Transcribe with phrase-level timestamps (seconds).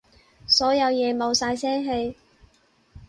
[0.47, 2.17] 所有嘢冇晒聲氣